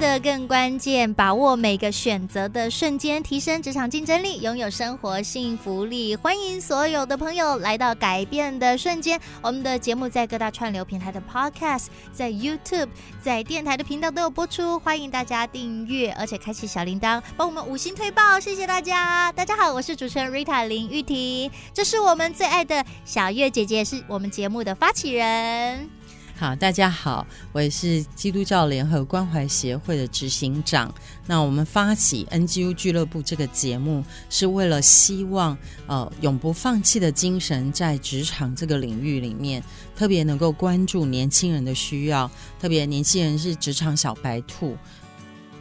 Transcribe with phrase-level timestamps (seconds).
[0.00, 6.16] 的更关键，把握每个选择的瞬间，提升职场竞争力，拥有生活幸福力。
[6.16, 9.20] 欢迎所有的朋友来到改变的瞬间。
[9.42, 12.88] 我们的节目在各大串流平台的 Podcast，在 YouTube，
[13.20, 14.78] 在电台的频道都有播出。
[14.78, 18.40] 欢迎大家订阅，而且开启小铃铛，帮我们五星推爆。
[18.40, 19.30] 谢谢大家！
[19.32, 25.99] 大家好，我是主持人 Rita 林玉婷，这是我们最爱的小月姐姐，是我们节目的发起人。
[26.40, 30.90] 好，大家好，我也是基督教联合关怀协会的执行长。
[31.26, 35.54] 那我们发起 NGU 俱乐部这个节目，是为了希望
[35.86, 39.62] 呃永不放弃的精神，在职场这个领域里面，
[39.94, 44.74] 特别能够关注年轻人的需要，特别年轻人是职场小白兔。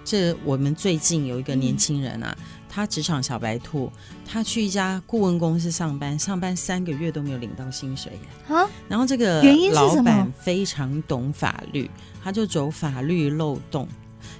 [0.06, 2.34] 这我们最近有一个年轻人啊。
[2.40, 3.92] 嗯他职场小白兔，
[4.23, 8.56] 他去一家顾问公司上班，上班三个月都没有领到薪水耶。
[8.56, 11.90] 啊，然后这个老板非常懂法律，
[12.23, 13.88] 他就走法律漏洞，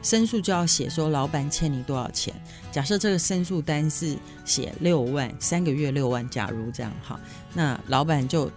[0.04, 2.32] 申诉就要写说老板欠你多少钱。
[2.72, 7.20] 假设这个申诉单是写六万，三个月六万，假如这样哈，
[7.56, 8.50] 那老板就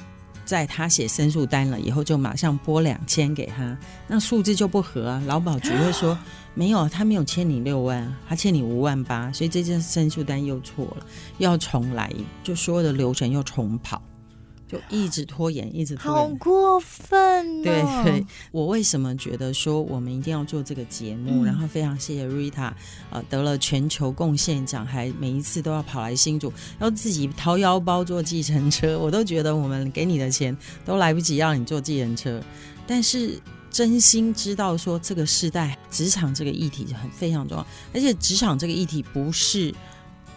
[0.44, 3.74] 在他写申诉单了以后，就马上拨两千给他，
[4.06, 5.22] 那数字就不合啊。
[5.26, 6.16] 劳保局会说。
[6.54, 11.06] 没有，他没有欠你六万，他欠你五万八，所以这件申诉单又错了，
[11.38, 12.12] 又要重来，
[12.44, 14.02] 就所有的流程又重跑，
[14.68, 17.62] 就一直拖延，一直拖延，好过分哦。
[17.64, 21.42] 对对，我为什么觉得说我们一定要做这个节目？
[21.42, 22.70] 嗯、然后非常谢谢 Rita，
[23.10, 30.54] 呃，得了全球贡献奖，还每一次都要跑来新竹，要自己掏腰包坐计程车，我都觉得我们给你的钱
[30.84, 32.42] 都来不及让你坐计程车，
[32.86, 33.40] 但是。
[33.72, 39.74] 真心知道说，这个时代职场这个议题很非常重要，而且职场这个议题不是。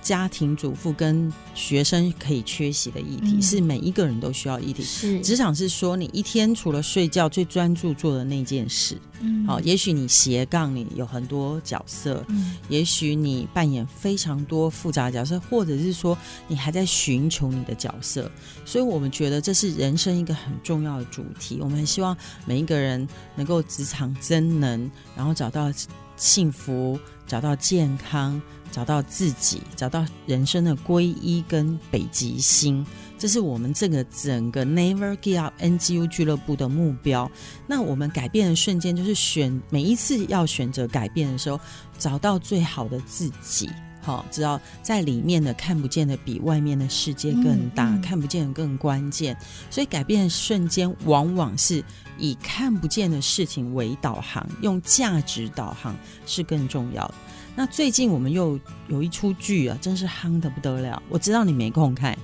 [0.05, 4.83] 家庭主妇跟学生可以缺席的议题，嗯、是每一个人都需要议题。
[4.83, 8.95] 是职场是说你一天除了睡觉最专注做的那件事。
[9.21, 16.15] 嗯，好，也许你斜杠你有很多角色，嗯，也许你扮演非常多复杂的角色，或者是说
[16.47, 18.29] 你还在寻求你的角色。
[18.63, 21.57] 所以我们觉得这是人生一个很重要的主题。
[21.61, 25.71] 我们很希望每一个人能够职场真能，然后找到
[26.15, 28.41] 幸福，找到健康。
[28.71, 32.85] 找到自己，找到人生的皈依跟北极星，
[33.17, 37.31] 这是我们这个整个 Never Give Up NGU 俱乐部的目标。
[37.67, 41.57] 那我们改变的瞬间，就是选每一次要选择改变的时候，
[41.97, 43.69] 找到最好的自己。
[44.05, 49.35] 好，知道在里面的看不见的比外面的世界更大，嗯嗯、看不见的更关键。
[49.71, 51.83] 所以改变的瞬间，往往是
[52.19, 55.95] 以看不见的事情为导航，用价值导航
[56.27, 57.15] 是更重要的。
[57.55, 61.01] 那最近我们又有一出剧啊，真是夯得不得了。
[61.09, 62.15] 我知道你没空看，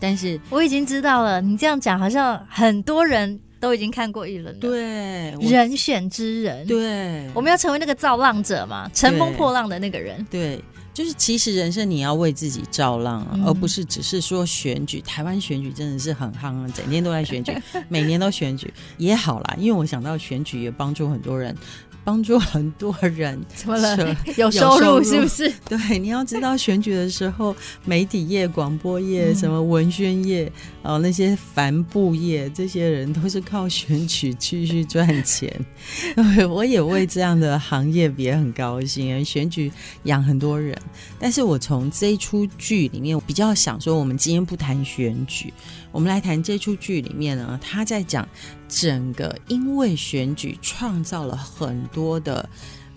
[0.00, 1.42] 但是我已经知道了。
[1.42, 4.60] 你这样讲，好像很多人都已经看过一轮了。
[4.60, 6.66] 对，人选之人。
[6.66, 10.24] 对，我们要成为那个造浪者嘛，乘风破浪的那个人。
[10.30, 10.62] 对，
[10.92, 15.00] 就是其实人生你要为自己造浪啊，嗯、而不是只是说选举。
[15.00, 17.52] 台湾选举真的是很夯啊，整天都在选举，
[17.88, 21.56] 每年都选举也好啦，因为我想到选举也帮助很多人。
[22.04, 24.16] 帮助很多人， 怎么了？
[24.36, 25.52] 有收入是不是？
[25.68, 27.52] 对，你要知道选举的时候，
[27.84, 30.48] 媒体业、广播业、什么文宣业，
[30.86, 35.52] 哦、呃，那些帆布业，这些人都是靠选举继续赚钱。
[36.48, 39.70] 我也为这样的行业也很高兴，选举
[40.04, 40.80] 养很多人。
[41.18, 45.52] 但是我从这一出剧里面，我比较想说，我们今天不谈选举。
[45.90, 48.28] 我们来谈这出剧里面呢，他在讲
[48.68, 52.48] 整个因为选举创造了很多的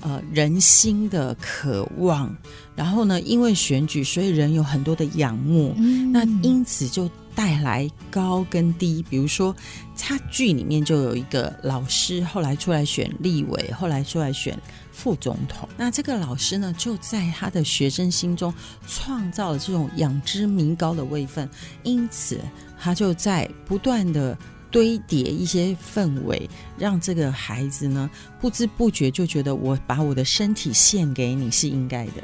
[0.01, 2.35] 呃人心的渴望，
[2.75, 9.03] 然后呢，因为选举，所以人有很多的仰慕，嗯、那因此就带来高跟低。
[9.09, 9.55] 比如说，
[9.95, 14.57] 差距里面就有一个老师，后来出来选立委，后来出来选
[14.91, 15.67] 副总统。
[15.77, 18.53] 那这个老师呢，就在他的学生心中
[18.87, 21.49] 创造了这种仰之弥高的位分，
[21.83, 22.39] 因此。
[22.81, 24.37] 他就在不断的
[24.71, 32.23] 堆叠一些氛围，让这个孩子呢不知不觉就觉得我把我的身体献给你是应该的，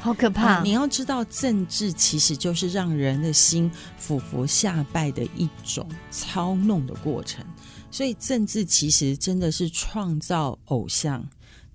[0.00, 0.54] 好可怕！
[0.54, 7.44] 啊，你要知道，政治其实就是让人的心俯伏下拜的一种操弄的过程。
[7.90, 11.26] 所以政治其实真的是创造偶像。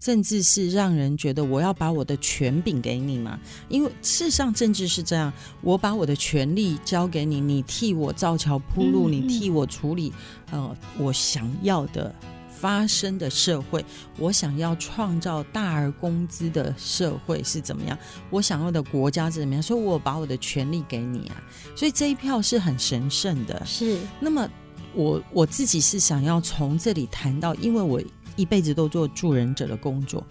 [0.05, 3.39] 政治是让人觉得我要把我的权柄给你嘛？
[3.69, 10.13] 因为事实上政治是这样，我把我的权利交给你，你替我造桥铺路，你替我处理
[10.51, 12.13] 呃我想要的
[12.55, 13.83] 发生的社会，
[14.19, 17.97] 我想要创造大而公资的社会是怎么样？
[18.29, 19.63] 我想要的国家是怎么样？
[19.63, 21.43] 所以我把我的权利给你啊，
[21.75, 23.59] 所以这一票是很神圣的。
[23.65, 24.47] 是，那么
[24.93, 27.99] 我我自己是想要从这里谈到，因为我。
[28.35, 30.25] 一辈子都做助人者的工作，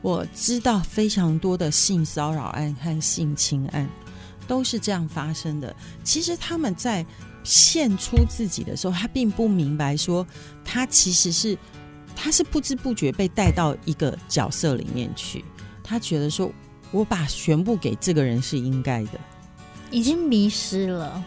[0.00, 3.88] 我知道非常多的性骚扰案和性侵案
[4.46, 5.74] 都是这样发生的。
[6.02, 7.04] 其实他们在
[7.44, 10.26] 献出自己的时候，他并不明白说，
[10.64, 11.56] 他其实是
[12.14, 15.44] 他是不知不觉被带到一个角色里面去。
[15.82, 16.52] 他觉得说，
[16.90, 19.20] 我把全部给这个人是应该的，
[19.90, 21.22] 已经迷失了。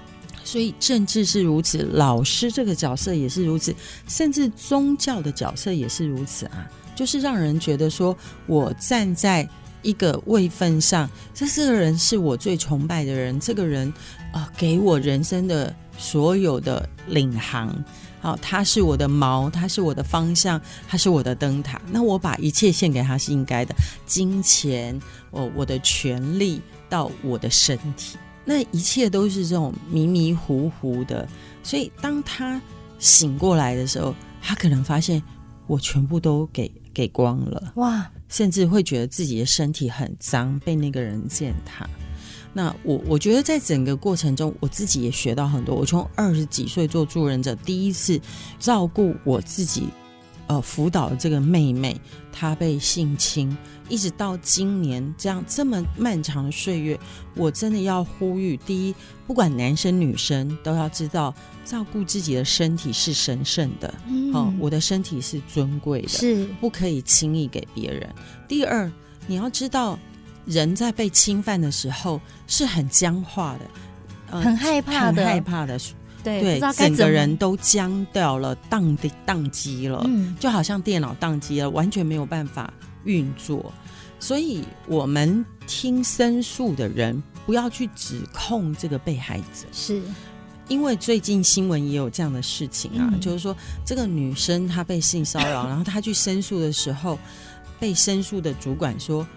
[0.46, 3.76] 所以政治是如此，老师这个角色也是如此，
[4.08, 6.70] 甚至宗教的角色也是如此啊！
[6.96, 8.16] 就是让人觉得说，
[8.46, 9.46] 我站在
[9.82, 13.92] 一个位分上，这这个人是我最崇拜的人，这个人
[14.32, 17.76] 啊、给我人生的所有的领航，
[18.22, 21.82] 好、他是我的锚，他是我的方向，他是我的灯塔。
[21.92, 23.76] 那我把一切献给他是应该的，
[24.06, 25.00] 金钱，
[25.32, 28.18] 我我的权利到我的身体。
[28.46, 31.28] 那一切都是这种迷迷糊糊的，
[31.64, 32.62] 所以当他
[33.00, 35.22] 醒过来的时候，他可能发现
[35.68, 38.10] 我全部都给给光了，哇！
[38.30, 41.90] 甚至会觉得自己的身体很脏，被那个人践踏。
[42.54, 45.76] 那我我觉得在整个过程中，我自己也学到很多。
[45.76, 48.20] 我从二十几岁做助人者，第一次
[48.60, 49.90] 照顾我自己。
[50.48, 52.00] 呃，辅导这个妹妹，
[52.32, 53.58] 她被性侵，
[53.90, 57.00] 一直到今年这样这么漫长的岁月，
[57.36, 58.96] 我真的要呼吁：第一，
[59.26, 61.34] 不管男生女生，都要知道
[61.64, 68.08] 照顾自己的身体是神圣的，嗯，哦，我的身体是尊贵的，是不可以轻易给别人。
[68.48, 68.92] 第二，
[69.26, 69.98] 你要知道，
[70.46, 73.62] 人在被侵犯的时候是很僵化的，
[74.30, 75.80] 呃，很害怕的，很害怕的。
[76.26, 82.74] 对，对整个人都僵掉了，宕的宕机了，嗯，就好像电脑宕机了，完全没有办法
[83.04, 83.72] 运作。
[84.20, 90.02] 所以，我们听申诉的人不要去指控这个被害者，是。
[90.68, 93.56] 因为最近新闻也有这样的事情啊，嗯、就是说
[93.86, 97.20] 这个女生她被性骚扰， 然后她去申诉的时候，
[97.80, 99.28] 被申诉的主管说：“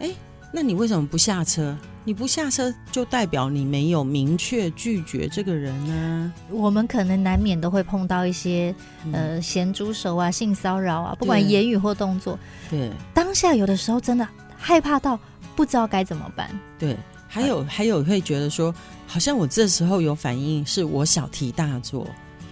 [0.00, 0.10] 哎，
[0.52, 6.50] 那你为什么不下车？”你不下车，就代表你没有明确拒绝这个人呢、啊。
[6.50, 12.36] 我们可能难免都会碰到一些、嗯、呃咸猪手啊、性骚扰啊，不管言语或动作。
[12.68, 14.26] 对，当下有的时候真的
[14.58, 15.16] 害怕到
[15.54, 16.50] 不知道该怎么办。
[16.76, 16.96] 对，
[17.28, 18.74] 还有、呃、还有会觉得说，
[19.06, 22.04] 好像我这时候有反应，是我小题大做，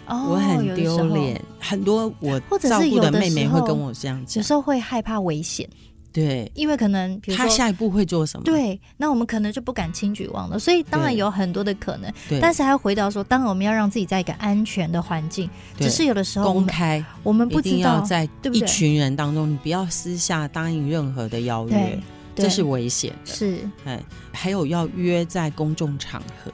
[0.06, 1.42] 哦、我很丢脸。
[1.58, 5.68] 很多我照顾的妹妹会跟我这样讲，有时候会害怕危险。
[6.12, 8.44] 对，因为可能比如说他下一步会做什么？
[8.44, 12.12] 对，那我们可能就不敢轻举妄动，所以当然有很多的可能。
[12.28, 15.48] 对，但是还要回到说，当然我们要让自己在一个安全的环境。
[15.78, 21.98] 只是有的时候公开，我们不知道一定要在一群人当中，你不要私下答应任何的邀约，
[22.34, 23.32] 这是危险的。
[23.32, 24.02] 是，哎，
[24.32, 26.50] 还有要约在公众场合。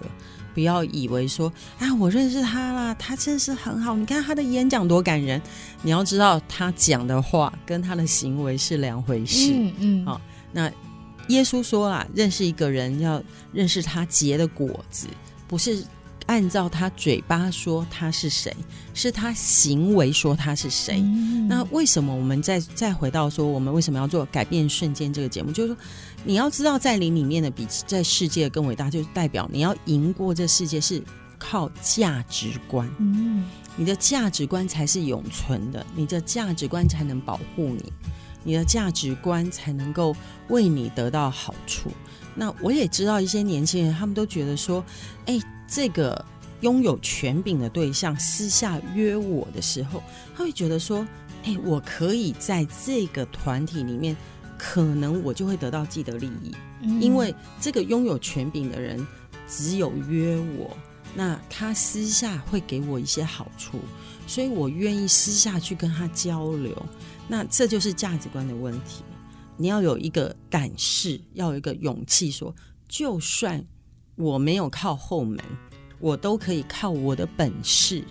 [0.56, 3.94] 不要以为说啊，我认识他啦，他真的是很好。
[3.94, 5.38] 你看他的演讲多感人。
[5.82, 9.52] 你要知道，他讲的话跟他的行为是两回事。
[9.52, 10.06] 嗯嗯。
[10.06, 10.20] 好、哦，
[10.52, 10.72] 那
[11.28, 15.06] 耶稣说啦，认识一个人要认识他结的果子，
[15.46, 15.84] 不是
[16.26, 18.54] 按照他嘴巴说他是谁，
[18.92, 21.00] 是他行为说他是谁。
[21.00, 25.50] 嗯、那为什么我们再再回到说，我们为什么要做改变瞬间这个节目？
[25.52, 25.76] 就是说。
[26.28, 31.00] 你要知道，在你里面的比在世界更伟大，就是代表你要赢过这世界是
[31.38, 32.90] 靠价值观。
[32.98, 33.44] 嗯，
[33.76, 37.92] 你的价值观才是永存的，你的价值观才能保护你，
[38.42, 40.16] 你的价值观才能够
[40.48, 41.92] 为你得到好处。
[42.36, 44.84] 那我也知道一些年轻人，他们都觉得说，
[45.24, 46.24] 哎，这个
[46.60, 50.00] 拥有权柄的对象私下约我的时候，
[50.36, 51.04] 他会觉得说，
[51.42, 54.16] 哎，我可以在这个团体里面。
[54.58, 56.50] 可能我就会得到既得利益，
[56.80, 59.06] 嗯，因为这个拥有权柄的人
[59.46, 60.74] 只有约我，
[61.14, 63.78] 那他私下会给我一些好处，
[64.26, 66.74] 所以我愿意私下去跟他交流。
[67.28, 69.04] 那这就是价值观的问题。
[69.56, 72.54] 你要有一个胆识，要有一个勇气，说
[72.88, 73.64] 就算
[74.14, 75.38] 我没有靠后门，
[75.98, 78.04] 我都可以靠我的本事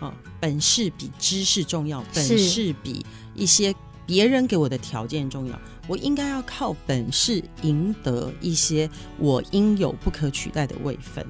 [0.00, 3.74] 啊，本事比知识重要，本事比一些
[4.06, 5.60] 别人给我的条件重要。
[5.88, 11.24] 我应该要靠本事赢得一些我应有不可取代的位分。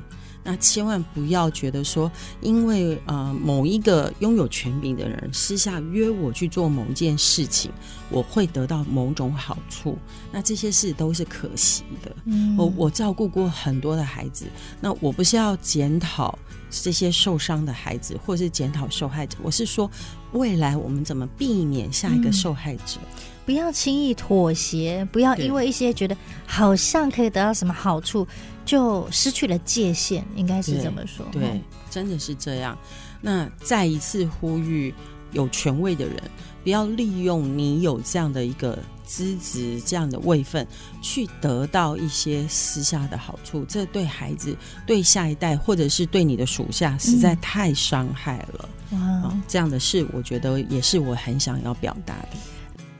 [0.46, 2.10] 那千万不要觉得说，
[2.40, 7.72] 因为呃某一个拥有权柄的人私下约我去做某件事情，
[8.10, 9.98] 我会得到某种好处。
[10.30, 12.14] 那这些事都是可惜的。
[12.26, 14.46] 嗯，我我照顾过很多的孩子，
[14.80, 16.38] 那我不是要检讨
[16.70, 19.90] 这些受伤的孩子，或是检讨受害者，我是说，
[20.32, 23.00] 未来我们怎么避免下一个受害者？
[23.02, 28.26] 嗯不要轻易妥协，不要因为一些觉得好像可以得到什么好处，
[28.64, 31.24] 就失去了界限，应该是这么说。
[31.30, 32.76] 对，对，真的是这样。
[33.20, 34.92] 那再一次呼吁
[35.30, 36.20] 有权位的人，
[36.64, 40.66] 不要利用你有这样的一个资质、这样的位分，
[41.00, 43.64] 去得到一些私下的好处。
[43.64, 48.68] 这对孩子、对下一代，或者是对你的属下，实在太伤害了。
[48.90, 52.36] 哇、哦，这样的事，我觉得也是我很想要表达的。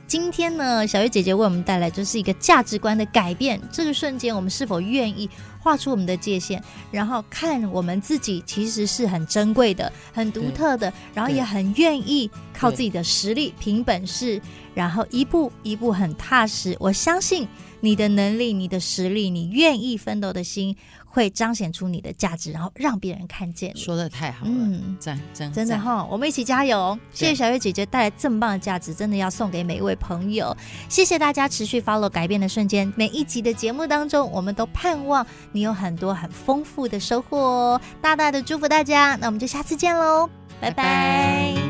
[0.07, 3.61] 今天呢，小月姐姐为我们带来就是一个价值观的改变。
[3.73, 14.41] 这个瞬间，我们是否愿意画出我们的界限，然后看我们自己其实是很珍贵的、很独特的，然后也很愿意靠自己的实力、凭本事，
[14.75, 16.77] 然后一步一步很踏实。
[16.79, 17.49] 我相信
[17.87, 20.77] 你的能力、你的实力、你愿意奋斗的心。
[21.17, 23.75] 会彰显出你的价值，然后让别人看见。
[23.75, 26.99] 说的太好了，嗯，赞赞，真的哈，我们一起加油！
[27.11, 30.55] 谢谢小月姐姐带来这么棒的价值，真的要送给每一位朋友。
[30.91, 37.81] 谢谢大家持续 follow 改变的瞬间，每一集的节目当中，我们都盼望你有很多很丰富的收获哦。
[38.03, 40.29] 大大的祝福大家，那我们就下次见喽，
[40.61, 40.83] 拜拜。
[40.83, 41.66] 拜拜。